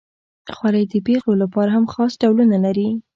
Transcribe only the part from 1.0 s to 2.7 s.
پیغلو لپاره هم خاص ډولونه